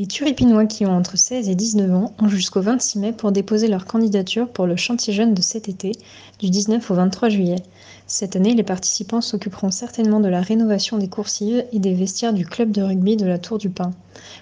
Les 0.00 0.06
Turipinois 0.06 0.64
qui 0.64 0.86
ont 0.86 0.96
entre 0.96 1.18
16 1.18 1.50
et 1.50 1.54
19 1.54 1.94
ans 1.94 2.14
ont 2.18 2.28
jusqu'au 2.28 2.62
26 2.62 2.98
mai 3.00 3.12
pour 3.12 3.32
déposer 3.32 3.68
leur 3.68 3.84
candidature 3.84 4.48
pour 4.48 4.64
le 4.66 4.74
chantier 4.74 5.12
jeune 5.12 5.34
de 5.34 5.42
cet 5.42 5.68
été, 5.68 5.92
du 6.38 6.48
19 6.48 6.90
au 6.90 6.94
23 6.94 7.28
juillet. 7.28 7.62
Cette 8.06 8.34
année, 8.34 8.54
les 8.54 8.62
participants 8.62 9.20
s'occuperont 9.20 9.70
certainement 9.70 10.20
de 10.20 10.28
la 10.28 10.40
rénovation 10.40 10.96
des 10.96 11.10
coursives 11.10 11.66
et 11.70 11.78
des 11.78 11.92
vestiaires 11.92 12.32
du 12.32 12.46
club 12.46 12.70
de 12.70 12.80
rugby 12.80 13.18
de 13.18 13.26
la 13.26 13.36
Tour 13.36 13.58
du 13.58 13.68
Pin. 13.68 13.90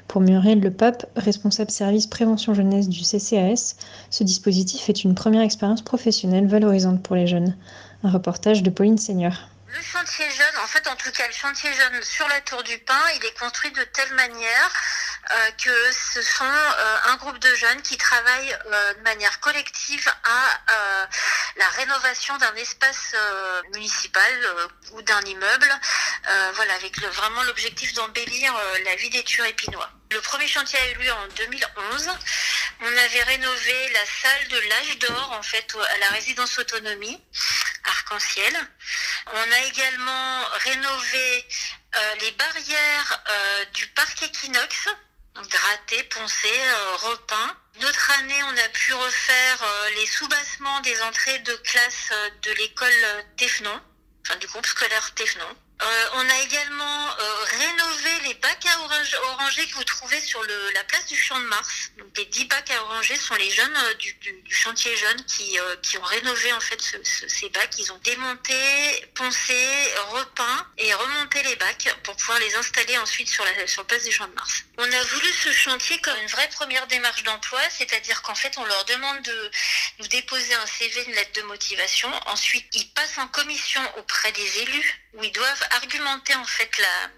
Pour 0.07 0.21
Muriel 0.21 0.61
Le 0.61 0.71
Pape, 0.71 1.07
responsable 1.17 1.73
service 1.73 2.07
prévention 2.07 2.55
jeunesse 2.55 2.89
du 2.89 3.01
CCAS, 3.01 3.75
ce 4.11 4.23
dispositif 4.23 4.89
est 4.89 5.03
une 5.03 5.17
première 5.17 5.43
expérience 5.43 5.83
professionnelle 5.83 6.47
valorisante 6.47 7.03
pour 7.03 7.17
les 7.17 7.27
jeunes. 7.27 7.57
Un 8.05 8.13
reportage 8.13 8.63
de 8.63 8.71
Pauline 8.71 8.97
Seigneur. 8.97 9.49
Le 9.67 9.83
chantier 9.83 10.25
jeune, 10.31 10.63
en 10.63 10.69
fait, 10.69 10.87
en 10.87 10.95
tout 10.95 11.11
cas, 11.11 11.27
le 11.27 11.35
chantier 11.35 11.71
jeune 11.73 12.01
sur 12.03 12.29
la 12.29 12.41
Tour 12.43 12.63
du 12.63 12.79
Pin, 12.87 12.95
il 13.21 13.27
est 13.27 13.39
construit 13.41 13.73
de 13.73 13.85
telle 13.93 14.15
manière 14.15 14.71
que 15.63 15.93
ce 15.93 16.23
sont 16.23 16.45
euh, 16.45 16.97
un 17.05 17.17
groupe 17.17 17.39
de 17.39 17.55
jeunes 17.55 17.83
qui 17.83 17.97
travaillent 17.99 18.57
euh, 18.67 18.95
de 18.95 19.01
manière 19.03 19.41
collective 19.41 20.09
à 20.25 20.59
la 21.57 21.69
rénovation 21.71 22.37
d'un 22.39 22.55
espace 22.55 23.15
municipal 23.73 24.33
ou 24.93 25.03
d'un 25.03 25.21
immeuble, 25.23 25.81
voilà, 26.55 26.75
avec 26.75 26.97
le, 26.99 27.09
vraiment 27.09 27.43
l'objectif 27.45 27.93
d'embellir 27.95 28.55
la 28.85 28.95
vie 28.97 29.11
des 29.11 29.25
Turépinois. 29.25 29.91
Le 30.13 30.21
premier 30.21 30.47
chantier 30.47 30.79
a 30.79 30.91
eu 30.91 30.95
lieu 30.95 31.13
en 31.13 31.27
2011. 31.37 32.11
On 32.81 32.97
avait 32.97 33.23
rénové 33.23 33.89
la 33.93 34.07
salle 34.07 34.49
de 34.49 34.59
l'âge 34.69 34.99
d'or, 34.99 35.33
en 35.33 35.43
fait, 35.43 35.77
à 35.95 35.99
la 35.99 36.09
résidence 36.11 36.59
autonomie, 36.59 37.21
arc-en-ciel. 37.85 38.55
On 39.33 39.53
a 39.53 39.61
également 39.65 40.45
rénové 40.65 41.49
les 42.21 42.31
barrières 42.33 43.25
du 43.73 43.87
parc 43.89 44.23
Equinox, 44.23 44.89
gratté, 45.47 46.03
poncé, 46.05 46.49
euh, 46.49 46.97
repeint. 46.97 47.57
Notre 47.81 48.11
année, 48.19 48.43
on 48.45 48.57
a 48.57 48.69
pu 48.71 48.93
refaire 48.95 49.63
euh, 49.63 49.91
les 49.97 50.07
soubassements 50.07 50.81
des 50.81 51.01
entrées 51.03 51.39
de 51.41 51.53
classe 51.55 52.11
euh, 52.13 52.31
de 52.43 52.51
l'école 52.53 53.25
Tefnon, 53.37 53.81
enfin 54.27 54.39
du 54.39 54.47
groupe 54.47 54.67
scolaire 54.67 55.15
Tefnon. 55.15 55.47
On 56.15 56.29
a 56.29 56.39
également 56.43 57.09
rénové 57.45 58.29
les 58.29 58.35
bacs 58.35 58.67
à 58.67 58.81
oranger 59.31 59.67
que 59.67 59.75
vous 59.75 59.85
trouvez 59.85 60.21
sur 60.21 60.43
la 60.75 60.85
place 60.85 61.07
du 61.07 61.17
Champ 61.17 61.39
de 61.39 61.47
Mars. 61.47 61.91
Donc 61.99 62.09
les 62.17 62.25
10 62.27 62.45
bacs 62.47 62.71
à 62.71 62.83
oranger 62.83 63.17
sont 63.17 63.35
les 63.37 63.51
jeunes 63.51 63.77
du, 63.99 64.17
chantier 64.51 64.97
jeune 64.97 65.25
qui, 65.25 65.59
qui 65.83 65.99
ont 65.99 66.03
rénové 66.03 66.53
en 66.53 66.61
fait 66.61 66.81
ces 67.05 67.49
bacs. 67.51 67.75
Ils 67.79 67.93
ont 67.93 68.01
démonté, 68.05 68.55
poncé, 69.15 69.55
repeint 70.11 70.67
et 70.79 70.93
remonté 70.95 71.43
les 71.43 71.57
bacs 71.57 71.95
pour 72.03 72.17
pouvoir 72.17 72.39
les 72.41 72.55
installer 72.57 72.99
ensuite 72.99 73.29
sur 73.29 73.45
la, 73.45 73.67
sur 73.67 73.83
la 73.83 73.87
place 73.87 74.05
du 74.05 74.13
Champ 74.13 74.27
de 74.27 74.35
Mars. 74.35 74.65
On 74.79 74.93
a 74.93 75.03
voulu 75.03 75.33
ce 75.33 75.53
chantier 75.53 76.01
comme 76.01 76.19
une 76.21 76.29
vraie 76.29 76.49
première 76.49 76.87
démarche 76.87 77.23
d'emploi, 77.25 77.61
c'est-à-dire 77.71 78.23
qu'en 78.23 78.35
fait, 78.35 78.57
on 78.59 78.65
leur 78.65 78.85
demande 78.85 79.23
de 79.23 79.51
nous 79.99 80.07
déposer 80.09 80.55
un 80.55 80.67
CV, 80.67 81.05
une 81.05 81.15
lettre 81.15 81.33
de 81.41 81.43
motivation. 81.43 82.09
Ensuite, 82.27 82.67
ils 82.75 82.89
passent 82.93 83.19
en 83.19 83.29
commission 83.29 83.81
auprès 83.99 84.33
des 84.33 84.59
élus 84.59 85.01
où 85.15 85.25
ils 85.25 85.33
doivent 85.33 85.69
argumenter 85.71 86.35
en 86.35 86.45
fait 86.45 86.71
la, 86.79 87.11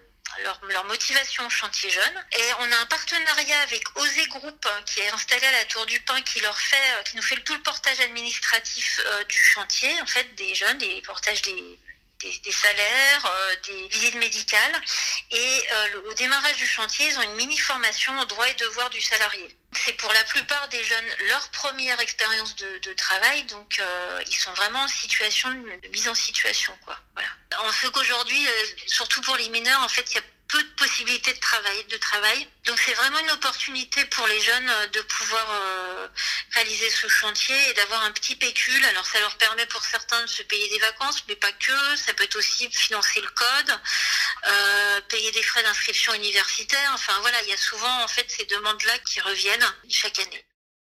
leur, 0.45 0.85
motivation 0.85 1.47
au 1.47 1.51
chantier 1.51 1.91
jeune. 1.91 2.25
Et 2.33 2.53
on 2.61 2.73
a 2.73 2.77
un 2.77 2.87
partenariat 2.87 3.61
avec 3.63 3.83
Osé 3.97 4.27
Group 4.27 4.67
hein, 4.67 4.83
qui 4.87 5.01
est 5.01 5.11
installé 5.11 5.47
à 5.47 5.53
la 5.53 5.65
Tour 5.67 5.87
du 5.87 6.01
Pin 6.01 6.21
qui 6.23 6.41
leur 6.41 6.59
fait, 6.59 6.77
euh, 6.77 7.03
qui 7.03 7.17
nous 7.17 7.23
fait 7.23 7.37
tout 7.43 7.55
le 7.55 7.63
portage 7.63 8.01
administratif 8.01 9.01
euh, 9.05 9.25
du 9.25 9.43
chantier, 9.43 10.01
en 10.01 10.07
fait, 10.07 10.35
des 10.35 10.55
jeunes, 10.55 10.83
et 10.83 11.03
portage 11.03 11.43
des 11.43 11.79
des, 12.21 12.53
salaires, 12.53 13.27
euh, 13.27 13.57
des 13.67 13.89
visites 13.89 14.15
médicales. 14.17 14.81
Et 15.31 15.63
euh, 15.73 16.11
au 16.11 16.15
démarrage 16.15 16.57
du 16.57 16.67
chantier, 16.67 17.07
ils 17.09 17.19
ont 17.19 17.23
une 17.23 17.35
mini 17.35 17.57
formation 17.57 18.19
aux 18.21 18.25
droits 18.27 18.49
et 18.49 18.55
devoirs 18.55 18.91
du 18.91 19.01
salarié. 19.01 19.57
C'est 19.73 19.93
pour 19.95 20.13
la 20.13 20.25
plupart 20.25 20.69
des 20.69 20.83
jeunes 20.83 21.11
leur 21.29 21.49
première 21.51 22.01
expérience 22.01 22.57
de, 22.57 22.93
travail, 22.95 23.45
donc 23.45 23.79
euh, 23.79 24.23
ils 24.27 24.35
sont 24.35 24.53
vraiment 24.55 24.81
en 24.81 24.89
situation 24.89 25.49
de, 25.51 25.89
mise 25.89 26.09
en 26.09 26.15
situation. 26.15 26.77
Quoi. 26.85 26.99
Voilà. 27.15 27.29
On 27.65 27.73
sait 27.73 27.91
qu'aujourd'hui, 27.91 28.47
surtout 28.87 29.21
pour 29.23 29.37
les 29.37 29.49
mineurs, 29.49 29.81
en 29.81 29.89
fait, 29.89 30.05
il 30.11 30.17
y 30.17 30.19
a 30.19 30.23
peu 30.51 30.63
de 30.63 30.69
possibilités 30.71 31.33
de 31.33 31.97
travail. 31.97 32.49
Donc 32.65 32.79
c'est 32.79 32.95
vraiment 32.95 33.19
une 33.19 33.31
opportunité 33.31 34.05
pour 34.07 34.27
les 34.27 34.41
jeunes 34.41 34.69
euh, 34.69 34.87
de 34.89 35.01
pouvoir 35.03 35.47
euh, 35.51 36.09
réaliser 36.53 36.91
ce 36.91 37.09
chantier 37.09 37.57
et 37.71 37.75
d'avoir 37.75 38.03
un 38.05 38.13
petit 38.13 38.37
pécule. 38.37 38.85
Alors 38.87 39.07
ça 39.07 39.21
leur 39.21 39.37
permet 39.37 39.67
pour 39.67 39.85
certains 39.85 40.23
de 40.23 40.27
se 40.29 40.43
payer 40.43 40.69
des 40.69 40.79
vacances, 40.79 41.25
mais 41.29 41.37
pas 41.37 41.53
que. 41.53 41.97
Ça 41.97 42.15
peut 42.15 42.25
être 42.25 42.37
aussi 42.37 42.71
financer 42.71 43.21
le 43.21 43.29
code, 43.29 43.81
euh, 44.47 45.01
payer 45.03 45.31
des 45.33 45.43
frais 45.43 45.63
d'inscription 45.63 46.15
universitaire. 46.15 46.91
Enfin 46.95 47.19
voilà, 47.21 47.41
il 47.43 47.49
y 47.49 47.53
a 47.53 47.57
souvent 47.57 48.03
en 48.03 48.09
fait 48.09 48.31
ces 48.31 48.45
demandes-là 48.47 48.99
qui 49.01 49.21
reviennent 49.21 49.75
chaque 49.89 50.19
année. 50.19 50.45